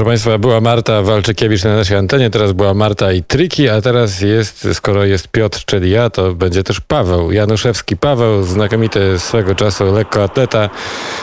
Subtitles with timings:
[0.00, 4.20] Proszę Państwa, była Marta Walczykiewicz na naszej antenie, teraz była Marta i Triki, a teraz
[4.20, 7.96] jest, skoro jest Piotr, czyli ja, to będzie też Paweł Januszewski.
[7.96, 10.68] Paweł, znakomity swego czasu lekkoatleta,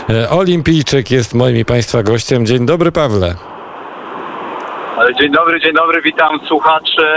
[0.10, 2.46] e, olimpijczyk, jest moim i Państwa gościem.
[2.46, 3.36] Dzień dobry, Pawle.
[5.20, 7.08] Dzień dobry, dzień dobry, witam słuchaczy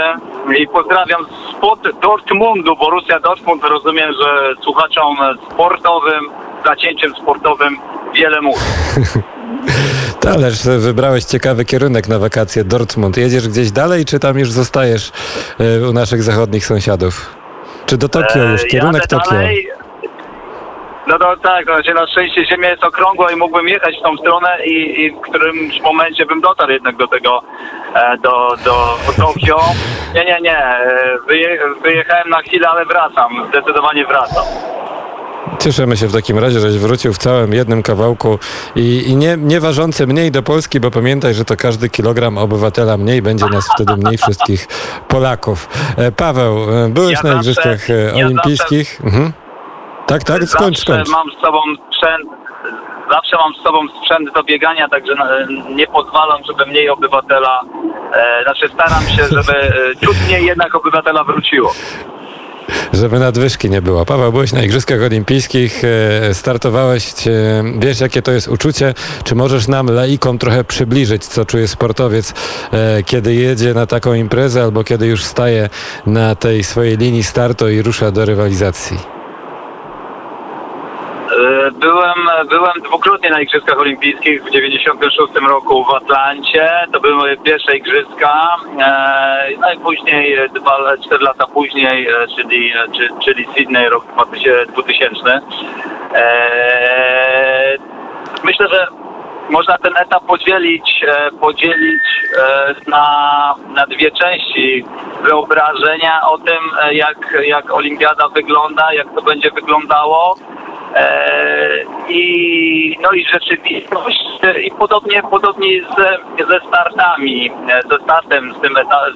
[0.57, 1.25] i pozdrawiam
[1.57, 3.63] spod Dortmundu, Borussia Dortmund.
[3.63, 5.15] Rozumiem, że słuchaczom
[5.51, 6.29] sportowym,
[6.65, 7.77] zacięciem sportowym
[8.15, 8.61] wiele mówi.
[10.33, 13.17] Ależ wybrałeś ciekawy kierunek na wakacje, Dortmund.
[13.17, 15.11] Jedziesz gdzieś dalej, czy tam już zostajesz
[15.59, 17.35] e, u naszych zachodnich sąsiadów?
[17.85, 19.37] Czy do Tokio już, E, kierunek jadę Tokio?
[21.07, 24.65] No to tak, znaczy na szczęście Ziemia jest okrągła i mógłbym jechać w tą stronę
[24.65, 27.41] i, i w którymś momencie bym dotarł jednak do tego,
[27.95, 29.59] e, do, do, do Tokio.
[30.15, 34.45] Nie, nie, nie, e, wyje, wyjechałem na chwilę, ale wracam, zdecydowanie wracam.
[35.59, 38.39] Cieszymy się w takim razie, żeś wrócił w całym jednym kawałku
[38.75, 42.97] i, i nie, nie ważący mniej do Polski, bo pamiętaj, że to każdy kilogram obywatela
[42.97, 44.67] mniej, będzie nas wtedy mniej wszystkich
[45.07, 45.69] Polaków.
[45.97, 49.01] E, Paweł, e, byłeś Ja na Igrzyskach zawsze- e, ja olimpijskich.
[49.03, 49.33] Mhm.
[50.07, 51.09] Tak, tak, skończ, zawsze skończ.
[51.09, 52.29] mam z sobą sprzęt,
[53.11, 55.13] zawsze mam z sobą sprzęt do biegania, także
[55.75, 57.61] nie pozwalam, żeby mniej obywatela,
[58.13, 59.53] e, znaczy staram się, żeby
[60.01, 61.73] ciut mniej jednak obywatela wróciło.
[62.93, 64.05] Żeby nadwyżki nie było.
[64.05, 68.93] Paweł, byłeś na Igrzyskach Olimpijskich, e, startowałeś, e, wiesz jakie to jest uczucie?
[69.23, 72.33] Czy możesz nam, laikom, trochę przybliżyć, co czuje sportowiec,
[72.73, 75.69] e, kiedy jedzie na taką imprezę albo kiedy już staje
[76.05, 79.20] na tej swojej linii startu i rusza do rywalizacji?
[81.41, 82.13] E, Byłem,
[82.49, 86.69] byłem dwukrotnie na Igrzyskach Olimpijskich w 96 roku w Atlancie.
[86.93, 88.55] To były moje pierwsze igrzyska.
[88.81, 93.89] E, No i później, e, dwa, cztery lata później, e, czyli, e, czy- czyli Sydney,
[93.89, 94.05] rok
[94.67, 95.41] 2000.
[96.15, 97.77] E,
[98.43, 98.87] Myślę, że
[99.49, 102.01] można ten etap podzielić, e, podzielić
[102.39, 103.05] e, na,
[103.75, 104.85] na dwie części
[105.23, 110.35] wyobrażenia o tym, e, jak, jak olimpiada wygląda, jak to będzie wyglądało.
[110.95, 118.53] E, I, no i rzeczywistość e, i podobnie, podobnie ze, ze startami, e, ze startem,
[118.53, 118.73] z tym,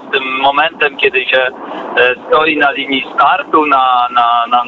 [0.08, 1.48] z tym momentem, kiedy się
[2.28, 4.64] stoi na linii startu, na, na, na,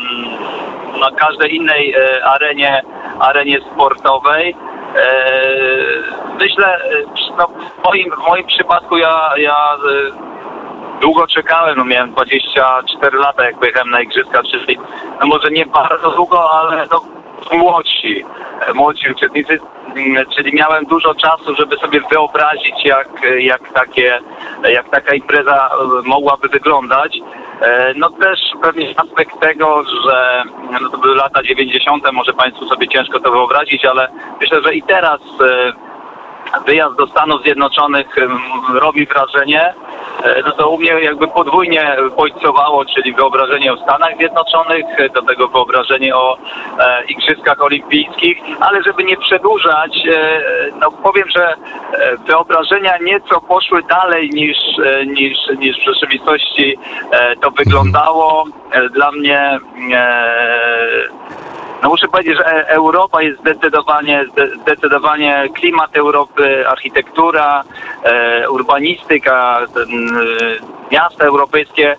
[1.00, 2.84] na każdej innej arenie,
[3.20, 4.56] arenie sportowej.
[6.40, 6.78] Myślę,
[7.38, 9.76] no, w, moim, w moim przypadku ja, ja
[11.02, 14.78] długo czekałem, no miałem 24 lata, jak pojechałem na igrzyska, czyli
[15.22, 17.02] no może nie bardzo długo, ale no
[17.58, 18.26] młodsi,
[18.74, 19.60] młodsi uczestnicy,
[19.96, 23.10] mm, czyli miałem dużo czasu, żeby sobie wyobrazić, jak,
[23.40, 24.20] jak, takie,
[24.70, 27.20] jak taka impreza e, mogłaby wyglądać.
[27.62, 30.44] E, No też pewnie aspekt tego, że
[30.82, 34.08] no to były lata 90., może Państwu sobie ciężko to wyobrazić, ale
[34.42, 35.87] myślę, że i teraz e,
[36.66, 38.08] wyjazd do Stanów Zjednoczonych
[38.74, 39.74] robi wrażenie,
[40.24, 45.22] e, no to u mnie jakby podwójnie bodźcowało, czyli wyobrażenie o Stanach Zjednoczonych, e, do
[45.22, 46.38] tego wyobrażenie o
[46.80, 50.42] e, Igrzyskach Olimpijskich, ale żeby nie przedłużać, e,
[50.80, 51.56] no powiem, że e,
[52.18, 54.58] wyobrażenia nieco poszły dalej niż,
[55.08, 56.78] niż, niż w rzeczywistości
[57.12, 58.46] e, to wyglądało.
[58.94, 59.60] Dla mnie
[61.84, 67.64] no muszę powiedzieć, że E- Europa jest zdecydowanie, zde- zdecydowanie klimat Europy, architektura,
[68.04, 69.68] e, urbanistyka, e,
[70.92, 71.96] miasta europejskie,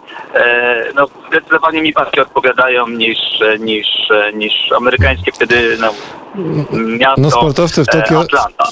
[0.94, 3.18] no zdecydowanie mi bardziej odpowiadają niż,
[3.60, 3.86] niż,
[4.34, 5.88] niż amerykańskie wtedy no,
[6.98, 8.64] miasto No, sportowcy w Tokio- Atlanta.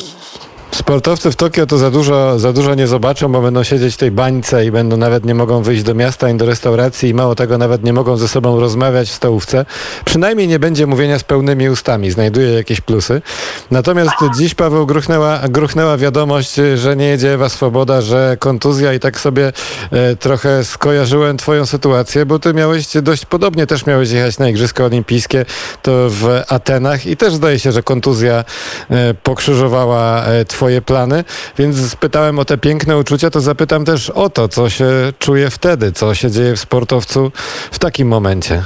[0.77, 4.11] Sportowcy w Tokio to za dużo, za dużo nie zobaczą, bo będą siedzieć w tej
[4.11, 7.59] bańce i będą nawet nie mogą wyjść do miasta ani do restauracji i mało tego
[7.59, 9.65] nawet nie mogą ze sobą rozmawiać w stołówce.
[10.05, 13.23] Przynajmniej nie będzie mówienia z pełnymi ustami, znajduje jakieś plusy.
[13.71, 19.21] Natomiast dziś Paweł gruchnęła, gruchnęła wiadomość, że nie jedzie Ewa Swoboda, że kontuzja i tak
[19.21, 19.53] sobie
[19.91, 24.85] e, trochę skojarzyłem twoją sytuację, bo ty miałeś dość podobnie, też miałeś jechać na Igrzyska
[24.85, 25.45] Olimpijskie,
[25.83, 28.45] to w Atenach i też zdaje się, że kontuzja
[28.91, 31.25] e, pokrzyżowała e, twoje plany,
[31.59, 34.87] więc spytałem o te piękne uczucia, to zapytam też o to, co się
[35.19, 37.33] czuje wtedy, co się dzieje w sportowcu
[37.71, 38.63] w takim momencie.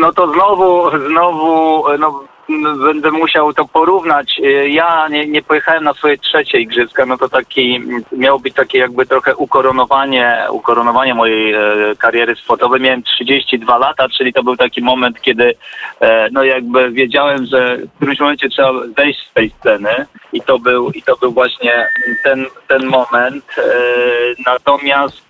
[0.00, 2.24] No to znowu, znowu, no,
[2.84, 4.40] będę musiał to porównać.
[4.44, 7.80] Y, Ja nie, nie pojechałem na swoje trzecie igrzyska, no to taki,
[8.12, 11.60] miało być takie jakby trochę ukoronowanie, ukoronowanie mojej e,
[11.98, 12.80] kariery sportowej.
[12.80, 15.54] Miałem 32 lata, czyli to był taki moment, kiedy
[16.00, 20.58] e, no jakby wiedziałem, że w którymś momencie trzeba zejść z tej sceny i to
[20.58, 21.88] był, i to był właśnie
[22.24, 23.44] ten, ten moment.
[23.58, 23.62] E,
[24.46, 25.28] natomiast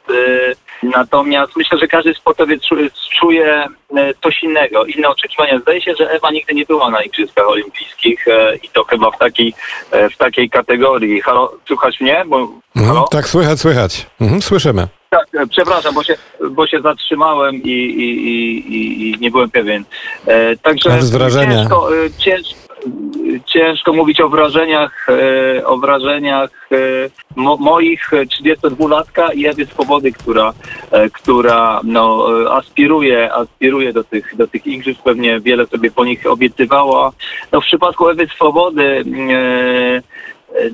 [0.83, 2.91] Natomiast myślę, że każdy sportowiec czu-
[3.21, 3.67] czuje
[3.97, 5.59] e, coś innego, inne oczekiwania.
[5.59, 9.19] Zdaje się, że Ewa nigdy nie była na Igrzyskach Olimpijskich e, i to chyba w
[9.19, 9.55] takiej,
[9.91, 11.21] e, w takiej kategorii.
[11.21, 12.25] Halo, słuchać mnie?
[12.27, 14.07] Bo, Mhm, tak, słychać, słychać.
[14.21, 14.89] Mhm, słyszymy.
[15.11, 16.15] Tak, przepraszam, bo się,
[16.51, 19.85] bo się zatrzymałem i, i, i, i, nie byłem pewien.
[20.63, 21.57] Także Ale z wrażenia.
[21.61, 22.47] Ciężko, e, cięż,
[23.47, 26.77] ciężko mówić o wrażeniach, e, o wrażeniach e,
[27.37, 30.53] mo, moich 32-latka i Ewy Swobody, która,
[30.91, 36.27] e, która no, aspiruje, aspiruje do tych, do tych igrzysk, pewnie wiele sobie po nich
[36.27, 37.13] obiecywała.
[37.53, 40.03] No, w przypadku Ewy Swobody e,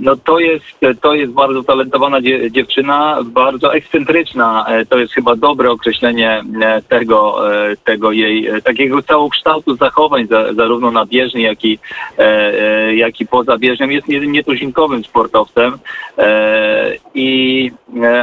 [0.01, 0.65] no to jest,
[1.01, 4.67] to jest bardzo talentowana dzie, dziewczyna, bardzo ekscentryczna.
[4.69, 10.53] E, To jest chyba dobre określenie e, tego, e, tego jej takiego całokształtu zachowań, za,
[10.53, 11.79] zarówno na bieżni, jak i,
[12.95, 13.89] jak i poza bieżnią.
[13.89, 15.79] Jest nie- nietuzinkowym sportowcem.
[17.15, 17.71] I,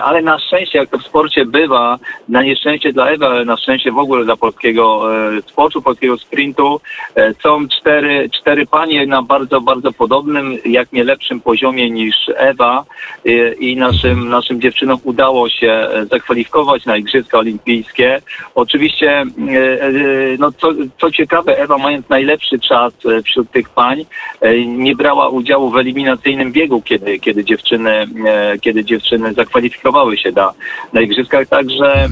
[0.03, 3.91] ale na szczęście, jak to w sporcie bywa, na nieszczęście dla Ewy, ale na szczęście
[3.91, 6.81] w ogóle dla polskiego e, sportu, polskiego sprintu,
[7.15, 12.85] e, są cztery, cztery panie na bardzo, bardzo podobnym, jak nie lepszym poziomie niż Ewa
[13.25, 18.21] e, i naszym, naszym dziewczynom udało się e, zakwalifikować na Igrzyska Olimpijskie.
[18.56, 19.23] Oczywiście, e,
[19.81, 19.91] e,
[20.39, 20.71] no co,
[21.01, 24.06] co ciekawe, Ewa mając najlepszy czas e, wśród tych pań,
[24.41, 29.61] e, nie brała udziału w eliminacyjnym biegu, kiedy, kiedy dziewczyny, e, kiedy dziewczyny zakwalifikowały
[30.18, 30.54] się na,
[30.94, 32.10] na Igrzyskach, także e,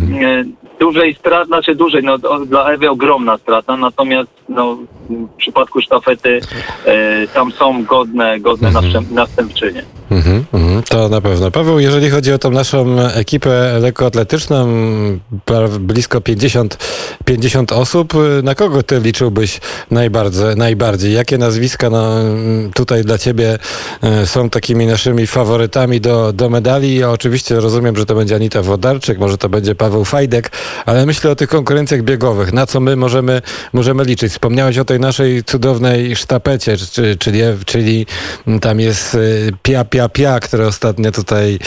[0.79, 4.77] dużej strat, znaczy dużej, no dla Ewy ogromna strata, natomiast no,
[5.09, 6.41] w przypadku sztafety
[6.85, 9.83] e, tam są godne, godne następ, następczynie.
[10.11, 11.51] Mhm, mhm, to na pewno.
[11.51, 14.67] Paweł, jeżeli chodzi o tą naszą ekipę lekkoatletyczną,
[15.79, 16.77] blisko 50,
[17.25, 19.59] 50 osób, na kogo ty liczyłbyś
[19.91, 20.55] najbardziej?
[20.55, 21.13] najbardziej?
[21.13, 22.09] Jakie nazwiska no,
[22.73, 23.57] tutaj dla ciebie
[24.03, 26.95] e, są takimi naszymi faworytami do, do medali?
[26.95, 30.51] Ja oczywiście rozumiem, że to będzie Anita Wodarczyk, może to będzie Paweł Fajdek,
[30.85, 32.53] ale myślę o tych konkurencjach biegowych.
[32.53, 33.41] Na co my możemy,
[33.73, 34.31] możemy liczyć?
[34.31, 38.05] Wspomniałeś o tej naszej cudownej sztapecie, czy, czyli, czyli
[38.61, 41.59] tam jest y, Pia Pia Pia, które ostatnio tutaj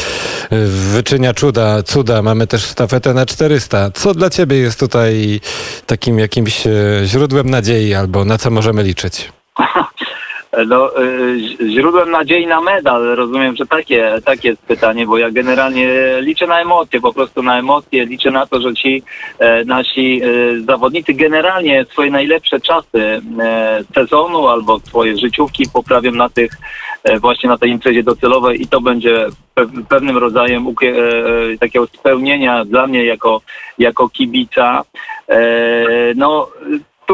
[0.52, 2.22] y, wyczynia cuda, cuda.
[2.22, 3.90] Mamy też sztafetę na 400.
[3.90, 5.40] Co dla ciebie jest tutaj
[5.86, 9.32] takim jakimś y, źródłem nadziei albo na co możemy liczyć?
[10.66, 11.38] No, y,
[11.70, 15.88] źródłem nadziei na medal, rozumiem, że takie, takie jest pytanie, bo ja generalnie
[16.20, 19.02] liczę na emocje, po prostu na emocje, liczę na to, że ci
[19.38, 26.28] e, nasi e, zawodnicy generalnie swoje najlepsze czasy e, sezonu albo swoje życiówki poprawią na
[26.28, 26.52] tych,
[27.20, 30.66] właśnie na tej imprezie docelowej i to będzie pe- pewnym rodzajem
[31.60, 33.40] takiego spełnienia dla mnie jako,
[33.78, 34.84] jako kibica.
[36.16, 36.48] No,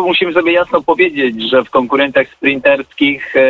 [0.03, 3.41] musimy sobie jasno powiedzieć, że w konkurencjach sprinterskich e,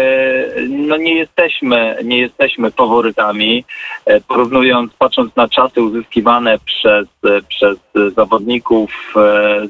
[0.69, 3.65] no nie jesteśmy, nie jesteśmy faworytami.
[4.06, 7.79] E, porównując, patrząc na czasy uzyskiwane przez, e, przez
[8.17, 9.15] zawodników,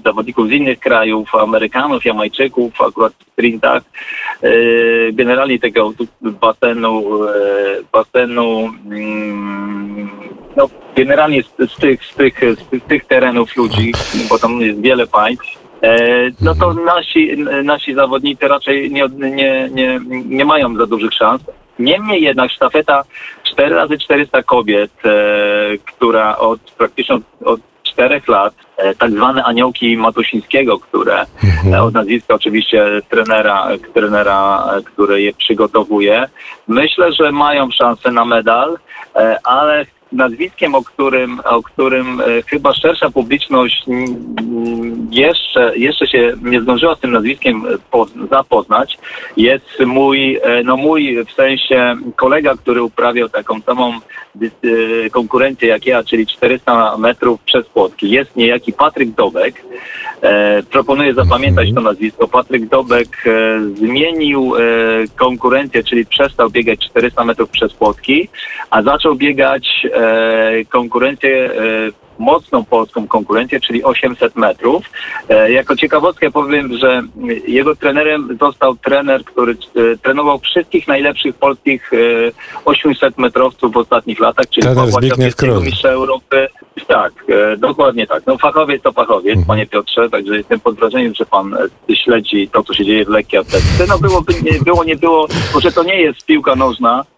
[0.05, 3.83] zawodników z innych krajów, Amerykanów, Jamajczyków, akurat w sprintach,
[5.13, 7.05] generalnie tego basenu,
[7.93, 10.11] basenu mm,
[10.57, 12.41] no, generalnie z, z, tych, z, tych,
[12.73, 13.93] z tych- terenów ludzi,
[14.29, 15.68] bo tam jest wiele państw,
[16.41, 21.43] no to nasi, nasi zawodnicy raczej nie, nie, nie, nie mają za dużych szans.
[21.79, 23.05] Niemniej jednak sztafeta
[23.45, 25.11] 4 razy 400 kobiet, e,
[25.79, 31.27] która od praktycznie od, od 4 lat, e, tak zwane aniołki Matusińskiego, które
[31.73, 36.29] e, od nazwiska oczywiście trenera, trenera, e, który je przygotowuje,
[36.69, 38.79] myślę, że mają szansę na medal,
[39.17, 46.33] e, ale nazwiskiem, o którym, o którym e, chyba szersza publiczność mm, jeszcze, jeszcze się
[46.43, 48.99] nie zdążyła z tym nazwiskiem e, po, zapoznać,
[49.37, 53.93] jest mój, e, no mój w sensie kolega, który uprawiał taką samą
[55.11, 58.11] konkurencję jak ja, czyli 400 metrów przez płotki.
[58.11, 59.63] Jest niejaki Patryk Dobek.
[60.71, 62.29] Proponuję zapamiętać to nazwisko.
[62.29, 63.25] Patryk Dobek
[63.75, 64.53] zmienił
[65.17, 68.29] konkurencję, czyli przestał biegać 400 metrów przez płotki,
[68.71, 69.87] a zaczął biegać
[70.69, 74.91] konkurencję e, mocną polską konkurencję, czyli 800 metrów.
[75.29, 77.03] E, jako ciekawostkę powiem, że
[77.47, 81.97] jego trenerem został trener, który e, trenował wszystkich najlepszych polskich e,
[82.65, 84.67] 800 metrowców w ostatnich latach, czyli
[85.65, 86.49] mistrza Europy.
[86.87, 88.23] Tak, e, dokładnie tak.
[88.27, 89.47] No fachowiec to fachowiec, Mhm.
[89.47, 93.09] panie Piotrze, także jestem pod wrażeniem, że pan e, śledzi to, co się dzieje w
[93.09, 93.85] lekkiej atletyce.
[93.89, 97.05] No byłoby, nie, było, nie było, może to nie jest piłka nożna,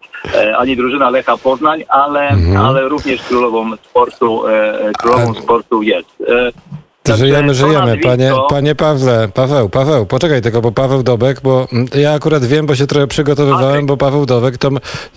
[0.57, 2.57] ani drużyna Lecha Poznań, ale, Mhm.
[2.65, 6.09] ale również królową sportu, e, e, królową A- sportu jest.
[6.27, 6.51] E,
[7.03, 7.97] Także żyjemy, żyjemy.
[7.97, 12.65] Panie, panie Pawle, Paweł, Paweł, poczekaj tylko, bo Paweł Dobek, bo mm, ja akurat wiem,
[12.65, 13.85] bo się trochę przygotowywałem, Patryk.
[13.85, 14.69] bo Paweł Dobek to,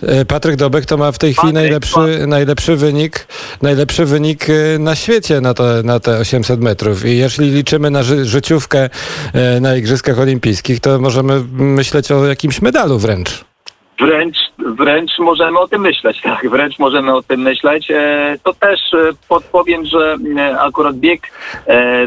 [0.03, 3.27] e, Patryk Dobek to ma w tej chwili Patryk, najlepszy, najlepszy wynik,
[3.61, 7.05] najlepszy wynik e, na świecie na te, na te 800 metrów.
[7.05, 8.89] I jeśli liczymy na ży, życiówkę
[9.33, 13.44] e, na Igrzyskach Olimpijskich, to możemy myśleć o jakimś medalu wręcz.
[13.99, 17.91] Wręcz, wręcz możemy o tym myśleć, tak, wręcz możemy o tym myśleć.
[17.91, 18.97] E, to też e,
[19.29, 21.21] podpowiem, że e, akurat bieg,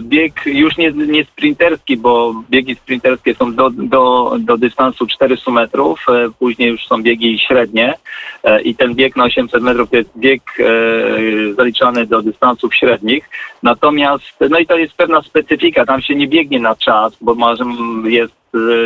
[0.00, 6.06] bieg już nie, nie sprinterski, bo biegi sprinterskie są do, do, do dystansu 400 metrów,
[6.38, 7.94] później już są biegi średnie
[8.64, 10.42] i ten bieg na 800 metrów jest bieg
[11.56, 13.30] zaliczany do dystansów średnich.
[13.62, 17.64] Natomiast, no i to jest pewna specyfika, tam się nie biegnie na czas, bo może
[18.04, 18.34] jest,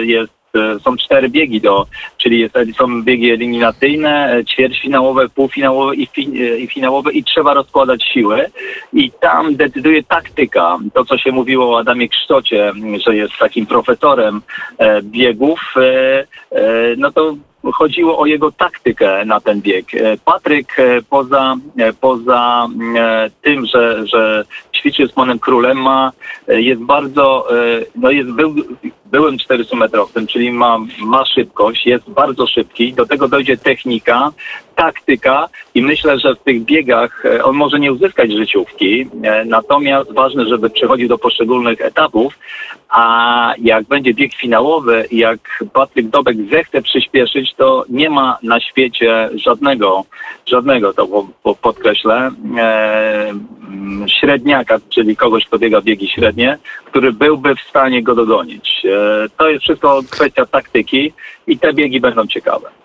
[0.03, 0.42] jest
[0.85, 6.59] są cztery biegi do, czyli jest, są biegi eliminacyjne, e, ćwierćfinałowe, półfinałowe i, fi, e,
[6.59, 8.51] i finałowe i trzeba rozkładać siły
[8.93, 10.79] i tam decyduje taktyka.
[10.95, 14.43] To, co się mówiło o Adamie Ksztocie, m, że jest takim profesorem
[14.79, 17.37] e, biegów, e, e, no to
[17.71, 19.95] chodziło o jego taktykę na ten bieg.
[19.95, 22.69] E, Patryk e, poza, e, poza
[23.43, 26.13] tym, że, że ćwiczy z panem królem, ma,
[26.49, 27.49] jest bardzo,
[27.95, 28.55] no jest, był,
[29.05, 34.33] byłym 400-metrowcem, czyli ma, ma szybkość, jest bardzo szybki, do tego dojdzie technika,
[34.83, 40.13] taktyka i myślę, że w tych biegach e, on może nie uzyskać życiówki, e, natomiast
[40.13, 42.39] ważne, żeby przechodził do poszczególnych etapów,
[42.89, 43.05] a
[43.59, 50.05] jak będzie bieg finałowy jak Patryk Dobek zechce przyspieszyć, to nie ma na świecie żadnego,
[50.47, 57.13] żadnego, to po, po, podkreślę, e, mm, średniaka, czyli kogoś, kto biega biegi średnie, który
[57.13, 58.83] byłby w stanie go dogonić.
[58.85, 61.13] E, to jest wszystko kwestia taktyki
[61.47, 62.82] i te biegi będą ciekawe.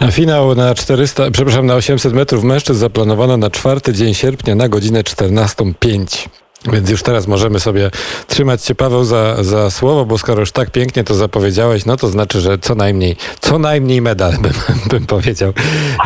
[0.00, 4.68] A finał na 400, przepraszam, na 800 metrów mężczyzn zaplanowano na czwarty dzień sierpnia na
[4.68, 6.28] godzinę 14.05.
[6.72, 7.90] Więc już teraz możemy sobie
[8.28, 12.08] trzymać się, Paweł, za, za słowo, bo skoro już tak pięknie to zapowiedziałeś, no to
[12.08, 14.52] znaczy, że co najmniej, co najmniej medal, bym,
[14.90, 15.52] bym powiedział.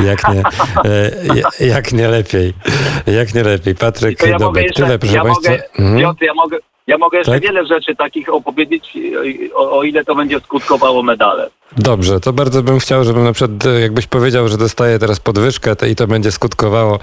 [0.05, 0.43] Jak nie,
[1.61, 2.55] e, jak nie lepiej.
[3.07, 3.75] Jak nie lepiej.
[3.75, 5.51] Patryk ja Dobek, jeszcze, tyle, proszę ja Państwa.
[5.51, 5.99] mogę, Mhm.
[6.01, 7.43] Piotr, ja mogę, ja mogę jeszcze Tak?
[7.43, 8.99] wiele rzeczy takich opowiedzieć,
[9.55, 11.51] o, o ile to będzie skutkowało medalem.
[11.79, 15.77] Dobrze, to bardzo bym chciał, żebym na przykład, e, jakbyś powiedział, że dostaję teraz podwyżkę
[15.77, 16.99] to i to będzie skutkowało,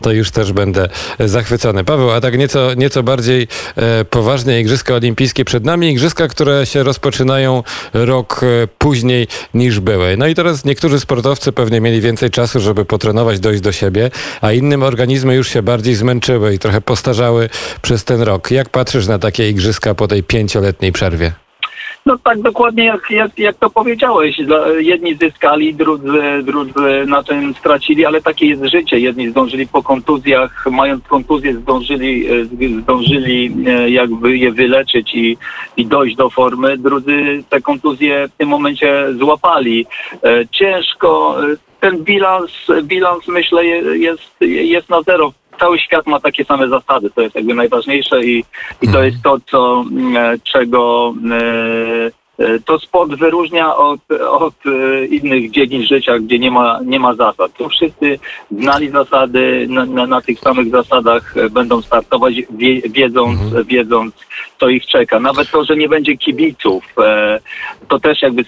[0.00, 1.84] to już też będę e, zachwycony.
[1.84, 5.90] Paweł, a tak nieco, nieco bardziej e, poważnie Igrzyska Olimpijskie przed nami.
[5.90, 7.62] Igrzyska, które się rozpoczynają
[7.94, 10.16] rok e, później niż były.
[10.16, 14.10] No i teraz niektórzy sportowcy pewnie mieli więcej czasu, żeby potrenować, dojść do siebie,
[14.40, 17.48] a innym organizmy już się bardziej zmęczyły i trochę postarzały
[17.82, 18.50] przez ten rok.
[18.50, 21.47] Jak patrzysz na takie Igrzyska po tej pięcioletniej przerwie?
[22.06, 24.36] No tak dokładnie jak, jak, jak to powiedziałeś.
[24.78, 28.98] Jedni zyskali, drudzy, drudzy na tym stracili, ale takie jest życie.
[28.98, 35.36] Jedni zdążyli po kontuzjach, mając kontuzję zdążyli, e, zdążyli e, jakby je wyleczyć i,
[35.76, 36.78] i dojść do formy.
[36.78, 39.86] Drudzy te kontuzje w tym momencie złapali.
[40.24, 41.36] E, Ciężko.
[41.80, 42.50] Ten bilans,
[42.82, 45.32] bilans myślę je- jest, jest na zero.
[45.60, 48.44] Cały świat ma takie same zasady, to jest jakby najważniejsze i,
[48.82, 51.14] i to jest to, co, mm, e, czego
[52.38, 54.54] e, e, to sport wyróżnia od, od
[55.10, 57.52] innych dziedzin życia, gdzie nie ma, nie ma zasad.
[57.52, 58.18] Tu wszyscy
[58.50, 64.14] znali zasady, na, na, na tych samych zasadach będą startować, wie, wiedząc, wiedząc,
[64.60, 65.20] co ich czeka.
[65.20, 67.40] Nawet to, że nie będzie kibiców, e,
[67.88, 68.44] to też jakby e,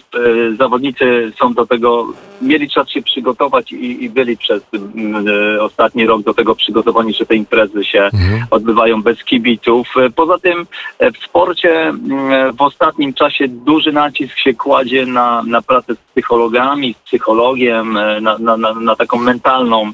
[0.59, 2.07] zawodnicy są do tego,
[2.43, 7.15] mieli czas się przygotować i, i byli przez mm, e, ostatni rok do tego przygotowani,
[7.15, 8.47] że te imprezy się Mhm.
[8.51, 9.89] odbywają bez kibiców.
[10.17, 10.67] Poza tym
[11.15, 16.95] w sporcie mm, w ostatnim czasie duży nacisk się kładzie na, na pracę z psychologami,
[16.95, 19.93] z psychologiem, na, na, na, taką mentalną,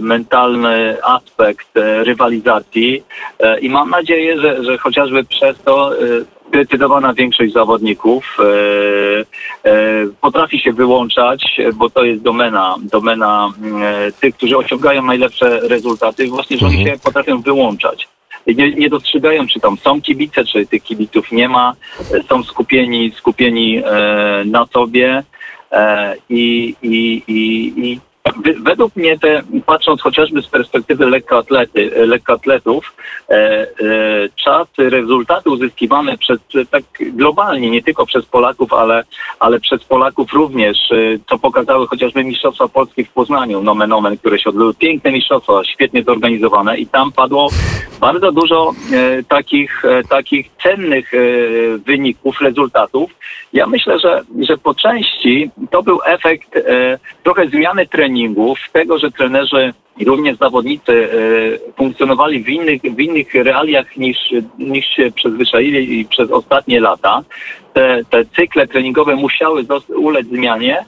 [0.00, 1.68] mentalny aspekt
[2.02, 3.02] rywalizacji
[3.60, 4.78] i mam nadzieję, że, że
[5.12, 5.98] chociażby przez to e,
[6.48, 13.52] zdecydowana większość zawodników e, e, potrafi się wyłączać, bo to jest domena, domena
[14.20, 16.96] tych, którzy osiągają najlepsze rezultaty, właśnie, że oni Mhm.
[16.96, 18.08] się potrafią wyłączać.
[18.46, 21.74] Nie, nie dostrzegają, czy tam są kibice, czy tych kibiców nie ma,
[22.28, 23.82] są skupieni, skupieni e,
[24.46, 25.22] na sobie
[25.72, 28.00] e, i, i, i, i
[28.62, 32.96] według mnie te, patrząc chociażby z perspektywy lekkoatlety, lekkoatletów,
[33.28, 33.66] e, e,
[34.44, 36.38] czasy, rezultaty uzyskiwane przez
[36.70, 39.04] tak globalnie, nie tylko przez Polaków, ale,
[39.38, 40.96] ale przez Polaków również, e,
[41.28, 46.02] co pokazały chociażby Mistrzostwa Polskie w Poznaniu, nomen omen, które się odbyły, piękne mistrzostwa, świetnie
[46.02, 47.48] zorganizowane i tam padło
[48.02, 51.18] bardzo dużo e, takich, e, takich cennych e,
[51.78, 53.10] wyników, rezultatów.
[53.52, 59.10] Ja myślę, że, że po części to był efekt e, trochę zmiany treningów, tego, że
[59.10, 64.18] trenerzy i również zawodnicy e, funkcjonowali w innych, w innych realiach niż,
[64.58, 67.22] niż się przyzwyczaili przez ostatnie lata.
[67.72, 69.64] Te, te cykle treningowe musiały
[69.96, 70.84] ulec zmianie,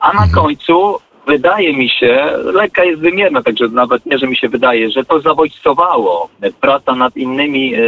[0.00, 4.48] a na końcu wydaje mi się, lekka jest wymierna, także nawet nie, że mi się
[4.48, 6.28] wydaje, że to zabodźcowało
[6.60, 7.82] praca nad innymi e, e,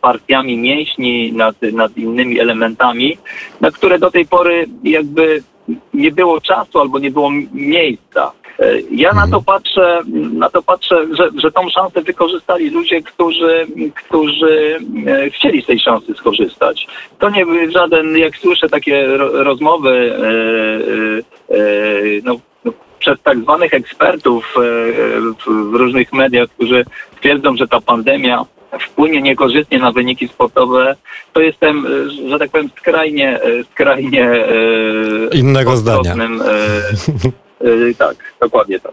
[0.00, 3.18] partiami mięśni, nad, nad innymi elementami,
[3.60, 5.42] na które do tej pory jakby
[5.94, 8.32] nie było czasu albo nie było miejsca.
[8.58, 10.00] E, Ja na to patrzę,
[10.32, 15.80] na to patrzę, że, że tą szansę wykorzystali ludzie, którzy, którzy e, chcieli z tej
[15.80, 16.86] szansy skorzystać.
[17.18, 20.16] To nie był żaden, jak słyszę takie ro, rozmowy
[21.50, 21.56] e,
[22.24, 22.36] no,
[23.04, 24.60] przez tak zwanych ekspertów e,
[25.20, 26.84] w, w różnych mediach, którzy
[27.20, 28.44] twierdzą, że ta pandemia
[28.80, 30.96] wpłynie niekorzystnie na wyniki sportowe,
[31.32, 36.14] to jestem, e, że tak powiem, skrajnie, e, skrajnie e, Innego zdania.
[36.14, 38.92] e, e, tak, dokładnie tak.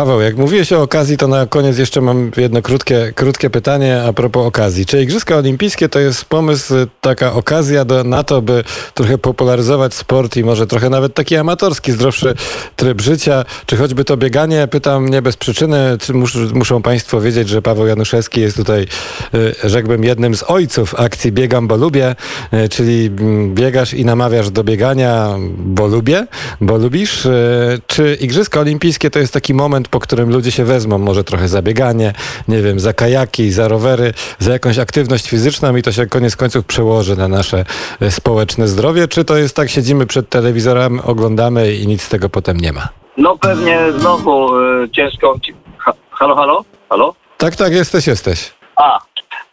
[0.00, 4.12] Paweł, jak mówiłeś o okazji, to na koniec jeszcze mam jedno krótkie, krótkie pytanie a
[4.12, 4.86] propos okazji.
[4.86, 8.64] Czy Igrzyska Olimpijskie to jest pomysł, taka okazja do, na to, by
[8.94, 12.34] trochę popularyzować sport i może trochę nawet taki amatorski, zdrowszy
[12.76, 14.68] tryb życia, czy choćby to bieganie?
[14.70, 18.86] Pytam nie bez przyczyny, czy mus, muszą Państwo wiedzieć, że Paweł Januszewski jest tutaj,
[19.34, 22.16] y, rzekłbym, jednym z ojców akcji Biegam, bo lubię,
[22.54, 25.28] y, czyli mm, biegasz i namawiasz do biegania,
[25.58, 26.26] bo lubię,
[26.60, 27.26] bo lubisz.
[27.26, 31.48] Y, Czy Igrzyska Olimpijskie to jest taki moment, po którym ludzie się wezmą, może trochę
[31.48, 32.12] za bieganie,
[32.48, 36.64] nie wiem, za kajaki, za rowery, za jakąś aktywność fizyczną i to się koniec końców
[36.64, 37.64] przełoży na nasze
[38.02, 39.08] y, społeczne zdrowie?
[39.08, 42.88] Czy to jest tak, siedzimy przed telewizorem, oglądamy i nic z tego potem nie ma?
[43.16, 45.36] No pewnie znowu e, ciężko.
[45.42, 46.64] ci- Ha, halo, halo?
[46.88, 47.14] Halo?
[47.38, 48.52] Tak, tak, jesteś, jesteś.
[48.76, 48.98] A,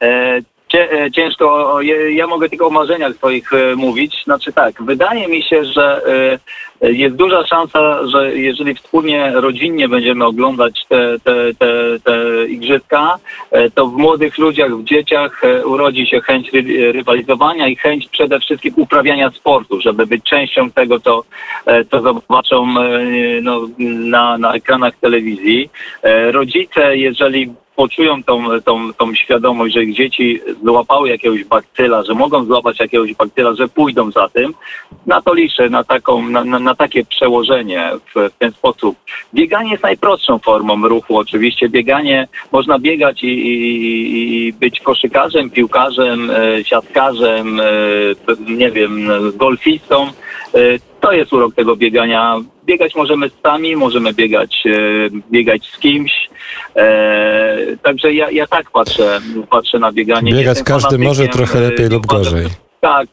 [0.02, 0.42] e, e,
[1.16, 4.24] ciężko, o, je- ja mogę tylko o marzeniach swoich e, mówić.
[4.24, 10.26] Znaczy tak, wydaje mi się, że e, jest duża szansa, że jeżeli wspólnie, rodzinnie będziemy
[10.26, 11.68] oglądać te, te, te,
[12.04, 13.18] te igrzyska,
[13.52, 18.08] e, to w młodych ludziach, w dzieciach e, urodzi się chęć ry, rywalizowania i chęć
[18.08, 21.24] przede wszystkim uprawiania sportu, żeby być częścią tego, co,
[21.66, 23.02] e, co zobaczą e,
[23.42, 23.62] no,
[24.16, 25.70] na, na ekranach telewizji.
[26.04, 32.14] E, Rodzice, jeżeli poczują tą, tą, tą świadomość, że ich dzieci złapały jakiegoś bakcyla, że
[32.14, 34.54] mogą złapać jakiegoś bakcyla, że pójdą za tym,
[35.06, 38.98] na to liczę, na, taką, na, na, na takie przełożenie w, w ten sposób.
[39.34, 41.18] Bieganie jest najprostszą formą ruchu.
[41.18, 47.64] Oczywiście bieganie, można biegać i, i, i być koszykarzem, piłkarzem, e, siatkarzem, e,
[48.48, 50.08] nie wiem, golfistą.
[50.54, 50.60] E,
[51.02, 52.36] To jest urok tego biegania.
[52.66, 56.12] Biegać możemy sami, możemy biegać, e, biegać z kimś.
[56.76, 57.37] E,
[57.82, 60.32] także ja, ja tak patrzę, patrzę na bieganie.
[60.32, 62.48] Nie Biegać każdy może trochę e, lepiej lub gorzej.
[62.82, 63.08] tak,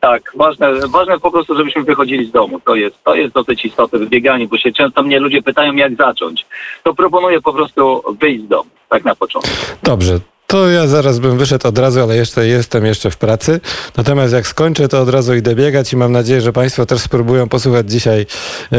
[0.00, 0.32] tak.
[0.34, 2.60] Ważne, ważne po prostu, żebyśmy wychodzili z domu.
[2.60, 5.96] To jest, to jest dosyć istotne w bieganiu, bo się często mnie ludzie pytają, jak
[5.96, 6.46] zacząć.
[6.82, 9.50] To proponuję po prostu wyjść z domu, tak na początku.
[9.82, 10.20] Dobrze.
[10.54, 13.60] To ja zaraz bym wyszedł od razu, ale jeszcze jestem jeszcze w pracy.
[13.96, 17.48] Natomiast jak skończę, to od razu idę biegać i mam nadzieję, że Państwo też spróbują
[17.48, 18.26] posłuchać dzisiaj
[18.72, 18.76] e,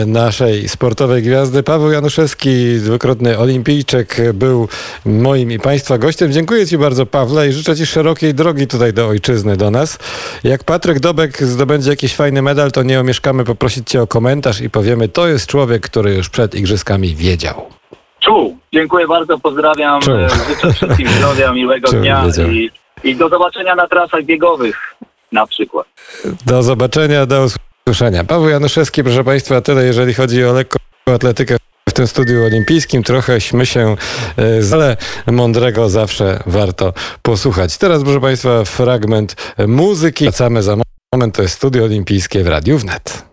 [0.00, 1.62] e, naszej sportowej gwiazdy.
[1.62, 4.68] Paweł Januszewski, dwukrotny olimpijczyk, był
[5.04, 6.32] moim i Państwa gościem.
[6.32, 9.98] Dziękuję Ci bardzo, Pawle, i życzę Ci szerokiej drogi tutaj do ojczyzny, do nas.
[10.44, 14.70] Jak Patryk Dobek zdobędzie jakiś fajny medal, to nie omieszkamy poprosić Cię o komentarz i
[14.70, 17.77] powiemy, to jest człowiek, który już przed igrzyskami wiedział.
[18.72, 20.00] Dziękuję bardzo, pozdrawiam.
[20.00, 20.14] Czuł.
[20.14, 22.70] e, Życzę wszystkim zdrowia, miłego Czuł, dnia i,
[23.04, 24.94] i do zobaczenia na trasach biegowych
[25.32, 25.86] na przykład.
[26.46, 27.46] Do zobaczenia, do
[27.86, 28.24] usłyszenia.
[28.24, 31.56] Paweł Januszewski, proszę Państwa, tyle jeżeli chodzi o lekką atletykę
[31.88, 33.02] w tym studiu olimpijskim.
[33.02, 33.96] Trochęśmy się
[34.38, 37.78] e, ale mądrego zawsze warto posłuchać.
[37.78, 40.24] Teraz, proszę Państwa, fragment muzyki.
[40.24, 40.76] Wracamy za
[41.12, 41.34] moment.
[41.34, 43.24] To jest studio olimpijskie w Radiu Wnet.